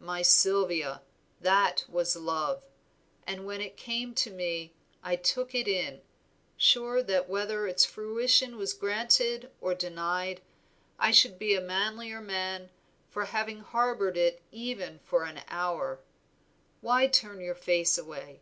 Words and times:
My 0.00 0.22
Sylvia, 0.22 1.02
that 1.40 1.84
was 1.88 2.16
love, 2.16 2.64
and 3.28 3.46
when 3.46 3.60
it 3.60 3.76
came 3.76 4.12
to 4.16 4.28
me 4.32 4.72
I 5.04 5.14
took 5.14 5.54
it 5.54 5.68
in, 5.68 6.00
sure 6.56 7.00
that 7.00 7.28
whether 7.28 7.64
its 7.68 7.84
fruition 7.84 8.56
was 8.56 8.72
granted 8.74 9.52
or 9.60 9.76
denied 9.76 10.40
I 10.98 11.12
should 11.12 11.38
be 11.38 11.54
a 11.54 11.60
manlier 11.60 12.20
man 12.20 12.70
for 13.08 13.26
having 13.26 13.60
harbored 13.60 14.16
it 14.16 14.42
even 14.50 14.98
for 15.04 15.22
an 15.22 15.42
hour. 15.46 16.00
Why 16.80 17.06
turn 17.06 17.40
your 17.40 17.54
face 17.54 17.96
away? 17.96 18.40